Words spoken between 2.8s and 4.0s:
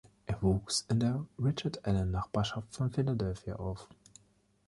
Philadelphia auf.